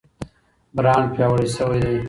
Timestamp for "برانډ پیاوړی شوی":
0.75-1.79